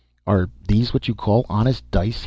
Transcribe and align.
"Are 0.25 0.49
these 0.67 0.95
what 0.95 1.07
you 1.07 1.13
call 1.13 1.45
honest 1.47 1.83
dice?" 1.91 2.19